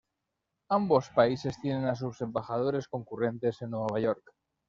Ambos 0.71 1.11
países 1.11 1.61
tienen 1.61 1.85
a 1.85 1.93
sus 1.93 2.21
embajadores 2.21 2.87
concurrentes 2.87 3.61
en 3.61 3.69
Nueva 3.69 3.99
York. 3.99 4.31